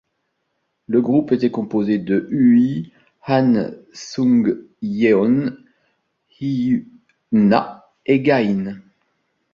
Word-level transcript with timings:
Le 0.87 0.99
groupe 0.99 1.31
était 1.31 1.51
composé 1.51 1.99
de 1.99 2.27
Uee, 2.31 2.91
Han 3.27 3.69
Seung-yeon, 3.93 5.55
Hyuna 6.41 7.87
et 8.07 8.19
Ga-in. 8.19 8.79